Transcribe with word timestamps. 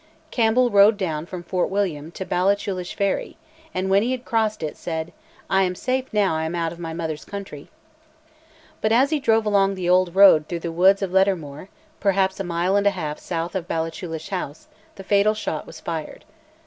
Campbell 0.31 0.71
rode 0.71 0.97
down 0.97 1.27
from 1.27 1.43
Fort 1.43 1.69
William 1.69 2.09
to 2.13 2.25
Ballachulish 2.25 2.95
ferry, 2.95 3.37
and 3.71 3.87
when 3.87 4.01
he 4.01 4.13
had 4.13 4.25
crossed 4.25 4.63
it 4.63 4.75
said, 4.75 5.13
"I 5.47 5.61
am 5.61 5.75
safe 5.75 6.11
now 6.11 6.35
I 6.35 6.45
am 6.45 6.55
out 6.55 6.71
of 6.71 6.79
my 6.79 6.91
mother's 6.91 7.23
country." 7.23 7.69
But 8.81 8.91
as 8.91 9.11
he 9.11 9.19
drove 9.19 9.45
along 9.45 9.75
the 9.75 9.89
old 9.89 10.15
road 10.15 10.47
through 10.47 10.61
the 10.61 10.71
wood 10.71 11.03
of 11.03 11.11
Lettermore, 11.11 11.69
perhaps 11.99 12.39
a 12.39 12.43
mile 12.43 12.75
and 12.75 12.87
a 12.87 12.97
half 12.97 13.19
south 13.19 13.53
of 13.53 13.67
Ballachulish 13.67 14.29
House, 14.29 14.65
the 14.95 15.03
fatal 15.03 15.35
shot 15.35 15.67
was 15.67 15.79
fired. 15.79 16.25